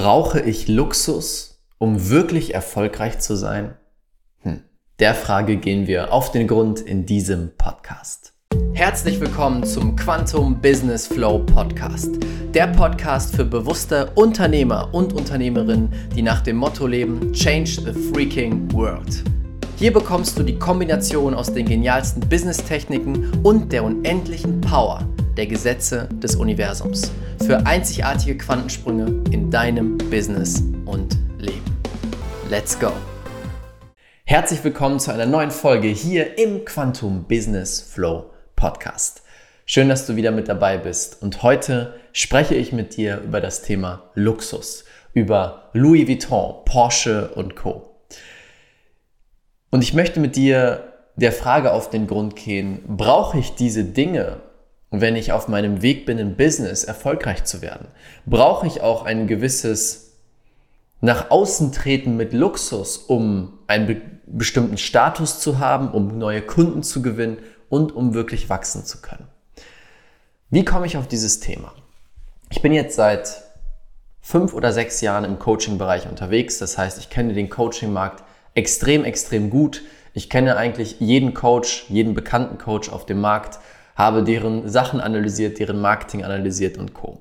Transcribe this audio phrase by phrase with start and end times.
[0.00, 3.74] Brauche ich Luxus, um wirklich erfolgreich zu sein?
[4.42, 4.62] Hm.
[5.00, 8.32] Der Frage gehen wir auf den Grund in diesem Podcast.
[8.74, 12.10] Herzlich willkommen zum Quantum Business Flow Podcast.
[12.54, 18.72] Der Podcast für bewusste Unternehmer und Unternehmerinnen, die nach dem Motto leben, Change the Freaking
[18.72, 19.24] World.
[19.78, 25.04] Hier bekommst du die Kombination aus den genialsten Business-Techniken und der unendlichen Power
[25.38, 27.12] der Gesetze des Universums
[27.46, 31.76] für einzigartige Quantensprünge in deinem Business und Leben.
[32.50, 32.90] Let's go!
[34.24, 39.22] Herzlich willkommen zu einer neuen Folge hier im Quantum Business Flow Podcast.
[39.64, 43.62] Schön, dass du wieder mit dabei bist und heute spreche ich mit dir über das
[43.62, 47.94] Thema Luxus, über Louis Vuitton, Porsche und Co.
[49.70, 54.40] Und ich möchte mit dir der Frage auf den Grund gehen, brauche ich diese Dinge,
[54.90, 57.88] und wenn ich auf meinem Weg bin, im Business erfolgreich zu werden,
[58.26, 60.16] brauche ich auch ein gewisses
[61.00, 66.82] nach außen treten mit Luxus, um einen be bestimmten Status zu haben, um neue Kunden
[66.82, 67.38] zu gewinnen
[67.70, 69.26] und um wirklich wachsen zu können.
[70.50, 71.72] Wie komme ich auf dieses Thema?
[72.50, 73.42] Ich bin jetzt seit
[74.20, 76.58] fünf oder sechs Jahren im Coaching-Bereich unterwegs.
[76.58, 78.22] Das heißt, ich kenne den Coaching-Markt
[78.54, 79.80] extrem, extrem gut.
[80.12, 83.60] Ich kenne eigentlich jeden Coach, jeden bekannten Coach auf dem Markt
[83.98, 87.20] habe deren Sachen analysiert, deren Marketing analysiert und Co.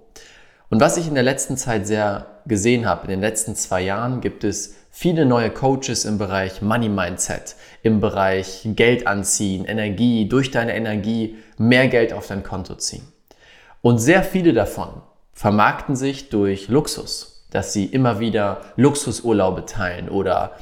[0.69, 4.21] Und was ich in der letzten Zeit sehr gesehen habe, in den letzten zwei Jahren
[4.21, 10.51] gibt es viele neue Coaches im Bereich Money Mindset, im Bereich Geld anziehen, Energie, durch
[10.51, 13.07] deine Energie mehr Geld auf dein Konto ziehen.
[13.81, 14.89] Und sehr viele davon
[15.33, 20.57] vermarkten sich durch Luxus, dass sie immer wieder Luxusurlaube teilen oder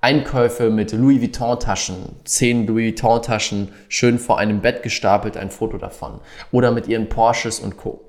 [0.00, 6.20] Einkäufe mit Louis Vuitton-Taschen, zehn Louis Vuitton-Taschen schön vor einem Bett gestapelt, ein Foto davon.
[6.52, 8.00] Oder mit ihren Porsches und Co.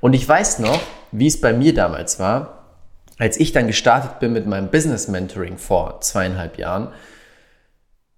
[0.00, 0.80] Und ich weiß noch,
[1.12, 2.64] wie es bei mir damals war,
[3.18, 6.88] als ich dann gestartet bin mit meinem Business Mentoring vor zweieinhalb Jahren,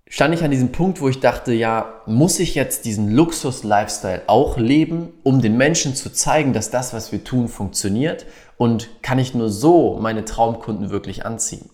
[0.09, 4.57] stand ich an diesem Punkt, wo ich dachte, ja, muss ich jetzt diesen Luxus-Lifestyle auch
[4.57, 8.27] leben, um den Menschen zu zeigen, dass das, was wir tun, funktioniert?
[8.57, 11.71] Und kann ich nur so meine Traumkunden wirklich anziehen?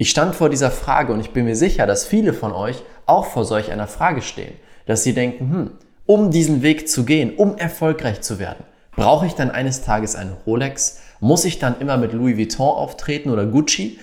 [0.00, 3.26] Ich stand vor dieser Frage und ich bin mir sicher, dass viele von euch auch
[3.26, 4.54] vor solch einer Frage stehen,
[4.86, 5.70] dass sie denken, hm,
[6.06, 8.64] um diesen Weg zu gehen, um erfolgreich zu werden,
[8.96, 11.02] brauche ich dann eines Tages eine Rolex?
[11.20, 14.00] Muss ich dann immer mit Louis Vuitton auftreten oder Gucci?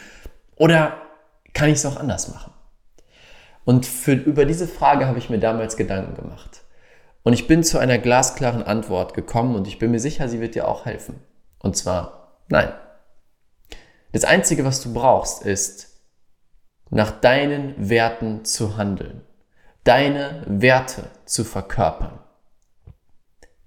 [0.56, 1.02] Oder
[1.56, 2.54] kann ich es auch anders machen?
[3.66, 6.62] Und für, über diese Frage habe ich mir damals Gedanken gemacht.
[7.24, 10.54] Und ich bin zu einer glasklaren Antwort gekommen und ich bin mir sicher, sie wird
[10.54, 11.16] dir auch helfen.
[11.58, 12.72] Und zwar, nein.
[14.14, 15.87] Das Einzige, was du brauchst, ist
[16.90, 19.22] nach deinen Werten zu handeln,
[19.84, 22.20] deine Werte zu verkörpern,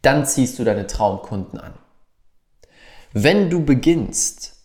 [0.02, 1.74] dann ziehst du deine Traumkunden an.
[3.12, 4.56] Wenn du beginnst,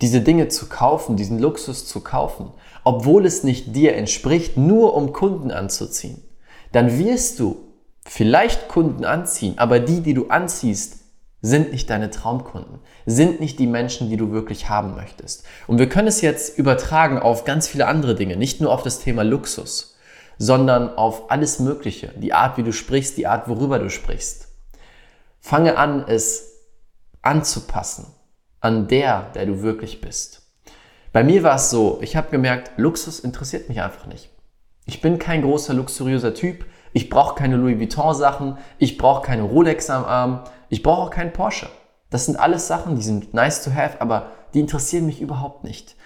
[0.00, 2.52] diese Dinge zu kaufen, diesen Luxus zu kaufen,
[2.84, 6.22] obwohl es nicht dir entspricht, nur um Kunden anzuziehen,
[6.72, 7.56] dann wirst du
[8.04, 10.99] vielleicht Kunden anziehen, aber die, die du anziehst,
[11.42, 15.44] sind nicht deine Traumkunden, sind nicht die Menschen, die du wirklich haben möchtest.
[15.66, 19.00] Und wir können es jetzt übertragen auf ganz viele andere Dinge, nicht nur auf das
[19.00, 19.96] Thema Luxus,
[20.38, 24.48] sondern auf alles Mögliche, die Art, wie du sprichst, die Art, worüber du sprichst.
[25.40, 26.50] Fange an, es
[27.22, 28.06] anzupassen
[28.60, 30.42] an der, der du wirklich bist.
[31.12, 34.30] Bei mir war es so, ich habe gemerkt, Luxus interessiert mich einfach nicht.
[34.86, 36.66] Ich bin kein großer, luxuriöser Typ.
[36.92, 38.58] Ich brauche keine Louis Vuitton Sachen.
[38.78, 40.44] Ich brauche keine Rolex am Arm.
[40.70, 41.68] Ich brauche auch keinen Porsche.
[42.08, 45.96] Das sind alles Sachen, die sind nice to have, aber die interessieren mich überhaupt nicht.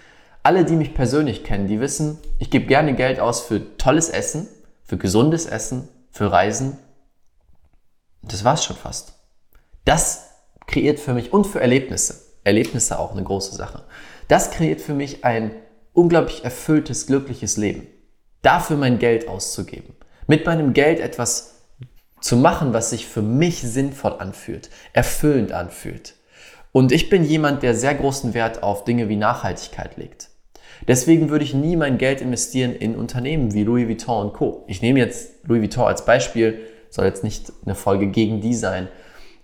[0.42, 4.48] Alle, die mich persönlich kennen, die wissen, ich gebe gerne Geld aus für tolles Essen,
[4.82, 6.78] für gesundes Essen, für Reisen.
[8.22, 9.14] Das war's schon fast.
[9.84, 10.30] Das
[10.66, 12.22] kreiert für mich und für Erlebnisse.
[12.42, 13.84] Erlebnisse auch eine große Sache.
[14.28, 15.52] Das kreiert für mich ein
[15.92, 17.86] unglaublich erfülltes, glückliches Leben.
[18.42, 19.94] Dafür mein Geld auszugeben.
[20.26, 21.53] Mit meinem Geld etwas
[22.24, 26.14] zu machen, was sich für mich sinnvoll anfühlt, erfüllend anfühlt.
[26.72, 30.30] Und ich bin jemand, der sehr großen Wert auf Dinge wie Nachhaltigkeit legt.
[30.88, 34.64] Deswegen würde ich nie mein Geld investieren in Unternehmen wie Louis Vuitton und Co.
[34.68, 38.88] Ich nehme jetzt Louis Vuitton als Beispiel, soll jetzt nicht eine Folge gegen die sein.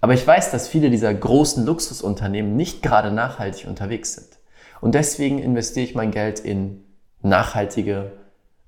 [0.01, 4.39] Aber ich weiß, dass viele dieser großen Luxusunternehmen nicht gerade nachhaltig unterwegs sind.
[4.81, 6.83] Und deswegen investiere ich mein Geld in
[7.21, 8.13] nachhaltige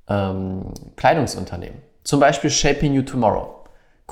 [0.07, 1.79] ähm, Kleidungsunternehmen.
[2.05, 3.62] Zum Beispiel Shaping You Tomorrow.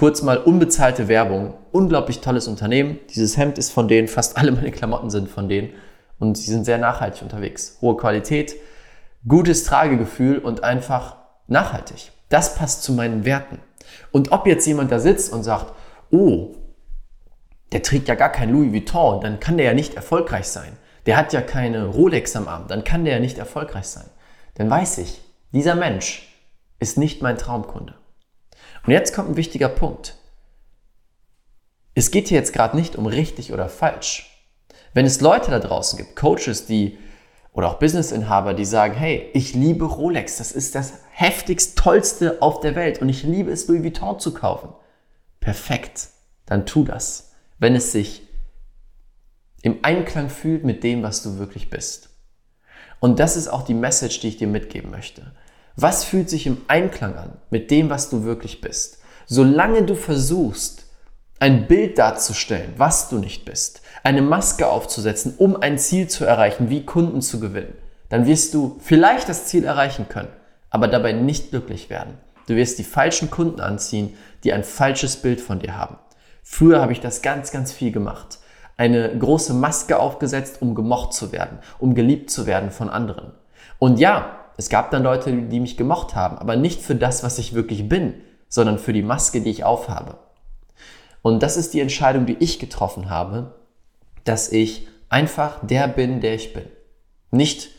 [0.00, 1.52] Kurz mal unbezahlte Werbung.
[1.72, 2.98] Unglaublich tolles Unternehmen.
[3.10, 5.74] Dieses Hemd ist von denen, fast alle meine Klamotten sind von denen.
[6.18, 7.76] Und sie sind sehr nachhaltig unterwegs.
[7.82, 8.56] Hohe Qualität,
[9.28, 11.16] gutes Tragegefühl und einfach
[11.48, 12.12] nachhaltig.
[12.30, 13.58] Das passt zu meinen Werten.
[14.10, 15.74] Und ob jetzt jemand da sitzt und sagt,
[16.10, 16.54] oh,
[17.72, 20.78] der trägt ja gar kein Louis Vuitton, dann kann der ja nicht erfolgreich sein.
[21.04, 24.08] Der hat ja keine Rolex am Arm, dann kann der ja nicht erfolgreich sein.
[24.54, 25.20] Dann weiß ich,
[25.52, 26.26] dieser Mensch
[26.78, 27.99] ist nicht mein Traumkunde.
[28.86, 30.16] Und jetzt kommt ein wichtiger Punkt.
[31.94, 34.48] Es geht hier jetzt gerade nicht um richtig oder falsch.
[34.94, 36.98] Wenn es Leute da draußen gibt, Coaches, die
[37.52, 42.60] oder auch Businessinhaber, die sagen, hey, ich liebe Rolex, das ist das heftigst tollste auf
[42.60, 44.70] der Welt und ich liebe es, Louis Vuitton zu kaufen.
[45.40, 46.08] Perfekt,
[46.46, 48.22] dann tu das, wenn es sich
[49.62, 52.10] im Einklang fühlt mit dem, was du wirklich bist.
[53.00, 55.32] Und das ist auch die Message, die ich dir mitgeben möchte.
[55.82, 58.98] Was fühlt sich im Einklang an mit dem, was du wirklich bist?
[59.24, 60.84] Solange du versuchst,
[61.38, 66.68] ein Bild darzustellen, was du nicht bist, eine Maske aufzusetzen, um ein Ziel zu erreichen,
[66.68, 67.72] wie Kunden zu gewinnen,
[68.10, 70.28] dann wirst du vielleicht das Ziel erreichen können,
[70.68, 72.18] aber dabei nicht glücklich werden.
[72.46, 75.96] Du wirst die falschen Kunden anziehen, die ein falsches Bild von dir haben.
[76.42, 78.38] Früher habe ich das ganz, ganz viel gemacht.
[78.76, 83.32] Eine große Maske aufgesetzt, um gemocht zu werden, um geliebt zu werden von anderen.
[83.78, 87.38] Und ja, es gab dann Leute, die mich gemocht haben, aber nicht für das, was
[87.38, 88.12] ich wirklich bin,
[88.46, 90.18] sondern für die Maske, die ich aufhabe.
[91.22, 93.54] Und das ist die Entscheidung, die ich getroffen habe,
[94.24, 96.66] dass ich einfach der bin, der ich bin.
[97.30, 97.70] Nicht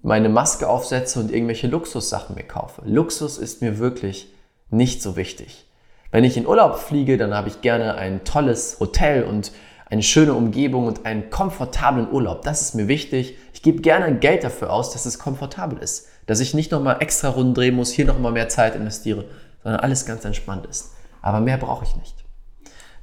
[0.00, 2.82] meine Maske aufsetze und irgendwelche Luxussachen mir kaufe.
[2.84, 4.32] Luxus ist mir wirklich
[4.70, 5.66] nicht so wichtig.
[6.12, 9.50] Wenn ich in Urlaub fliege, dann habe ich gerne ein tolles Hotel und
[9.88, 12.42] eine schöne Umgebung und einen komfortablen Urlaub.
[12.42, 13.36] Das ist mir wichtig.
[13.52, 16.08] Ich gebe gerne Geld dafür aus, dass es komfortabel ist.
[16.26, 19.26] Dass ich nicht nochmal extra Runden drehen muss, hier nochmal mehr Zeit investiere,
[19.62, 20.92] sondern alles ganz entspannt ist.
[21.22, 22.16] Aber mehr brauche ich nicht.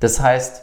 [0.01, 0.61] Das heißt,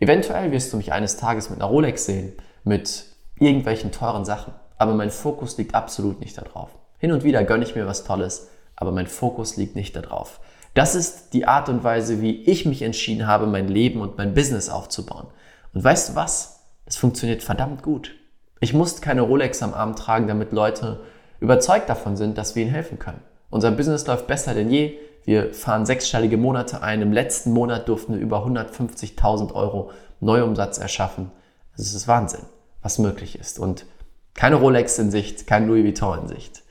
[0.00, 2.32] eventuell wirst du mich eines Tages mit einer Rolex sehen,
[2.64, 3.04] mit
[3.38, 4.52] irgendwelchen teuren Sachen.
[4.78, 6.70] Aber mein Fokus liegt absolut nicht darauf.
[6.98, 10.40] Hin und wieder gönne ich mir was Tolles, aber mein Fokus liegt nicht darauf.
[10.74, 14.34] Das ist die Art und Weise, wie ich mich entschieden habe, mein Leben und mein
[14.34, 15.28] Business aufzubauen.
[15.74, 16.60] Und weißt du was?
[16.84, 18.14] Das funktioniert verdammt gut.
[18.60, 21.00] Ich muss keine Rolex am Arm tragen, damit Leute
[21.40, 23.20] überzeugt davon sind, dass wir ihnen helfen können.
[23.50, 24.98] Unser Business läuft besser denn je.
[25.24, 27.02] Wir fahren sechsstellige Monate ein.
[27.02, 29.90] Im letzten Monat durften wir über 150.000 Euro
[30.20, 31.30] Neuumsatz erschaffen.
[31.76, 32.42] Das ist Wahnsinn,
[32.82, 33.58] was möglich ist.
[33.58, 33.86] Und
[34.34, 36.62] keine Rolex in Sicht, kein Louis Vuitton in Sicht.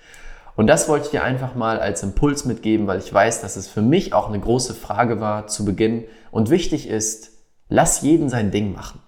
[0.55, 3.67] Und das wollte ich dir einfach mal als Impuls mitgeben, weil ich weiß, dass es
[3.67, 7.31] für mich auch eine große Frage war zu Beginn und wichtig ist,
[7.73, 8.99] Lass jeden sein Ding machen.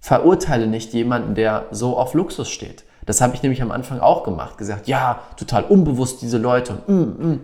[0.00, 2.84] Verurteile nicht jemanden, der so auf Luxus steht.
[3.04, 4.56] Das habe ich nämlich am Anfang auch gemacht.
[4.56, 6.78] Gesagt, ja, total unbewusst diese Leute.
[6.86, 7.40] Und, mm, mm.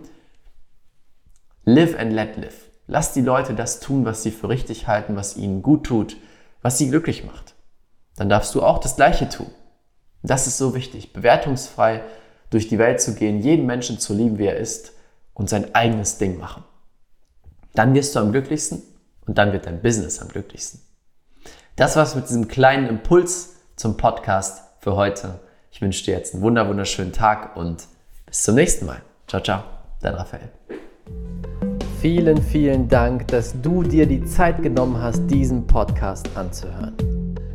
[1.66, 2.70] Live and let live.
[2.86, 6.16] Lass die Leute das tun, was sie für richtig halten, was ihnen gut tut,
[6.62, 7.52] was sie glücklich macht.
[8.16, 9.50] Dann darfst du auch das Gleiche tun.
[10.22, 11.12] Das ist so wichtig.
[11.12, 12.00] Bewertungsfrei
[12.48, 14.92] durch die Welt zu gehen, jeden Menschen zu lieben, wie er ist
[15.34, 16.64] und sein eigenes Ding machen.
[17.74, 18.82] Dann wirst du am glücklichsten
[19.26, 20.80] und dann wird dein Business am glücklichsten.
[21.76, 25.40] Das war's mit diesem kleinen Impuls zum Podcast für heute.
[25.70, 27.86] Ich wünsche dir jetzt einen wunder wunderschönen Tag und
[28.26, 29.00] bis zum nächsten Mal.
[29.26, 29.62] Ciao, ciao,
[30.00, 30.50] dein Raphael.
[32.00, 36.96] Vielen, vielen Dank, dass du dir die Zeit genommen hast, diesen Podcast anzuhören.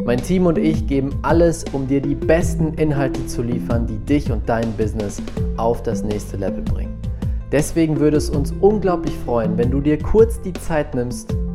[0.06, 4.32] Mein Team und ich geben alles, um dir die besten Inhalte zu liefern, die dich
[4.32, 5.22] und dein Business
[5.58, 6.98] auf das nächste Level bringen.
[7.52, 11.36] Deswegen würde es uns unglaublich freuen, wenn du dir kurz die Zeit nimmst,